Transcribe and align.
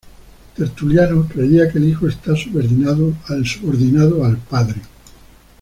Tertuliano, 0.55 1.27
creía 1.27 1.71
que 1.71 1.77
el 1.77 1.87
Hijo 1.89 2.07
está 2.07 2.35
"subordinado" 2.35 3.13
al 4.25 4.37
Padre. 4.37 4.81